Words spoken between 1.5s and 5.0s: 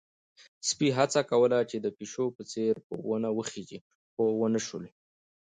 چې د پيشو په څېر په ونې وخيژي، خو ونه شول.